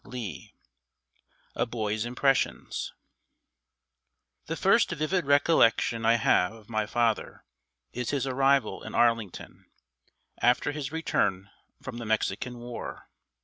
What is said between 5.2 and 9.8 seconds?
recollection I have of my father is his arrival in Arlington,